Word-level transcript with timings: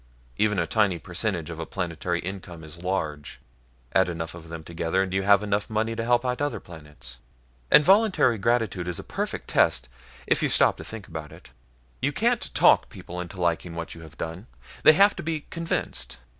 Even 0.37 0.57
a 0.57 0.65
tiny 0.65 0.97
percentage 0.97 1.51
of 1.51 1.59
a 1.59 1.65
planetary 1.67 2.19
income 2.21 2.63
is 2.63 2.81
large 2.81 3.39
add 3.93 4.09
enough 4.09 4.33
of 4.33 4.49
them 4.49 4.63
together 4.63 5.03
and 5.03 5.13
you 5.13 5.21
have 5.21 5.43
enough 5.43 5.69
money 5.69 5.95
to 5.95 6.03
help 6.03 6.25
other 6.25 6.59
planets. 6.59 7.19
And 7.69 7.83
voluntary 7.83 8.39
gratitude 8.39 8.87
is 8.87 8.97
a 8.97 9.03
perfect 9.03 9.47
test, 9.47 9.89
if 10.25 10.41
you 10.41 10.49
stop 10.49 10.77
to 10.77 10.83
think 10.83 11.07
about 11.07 11.31
it. 11.31 11.51
You 12.01 12.11
can't 12.11 12.51
talk 12.55 12.89
people 12.89 13.21
into 13.21 13.39
liking 13.39 13.75
what 13.75 13.93
you 13.93 14.01
have 14.01 14.17
done. 14.17 14.47
They 14.81 14.93
have 14.93 15.15
to 15.17 15.21
be 15.21 15.41
convinced. 15.51 16.17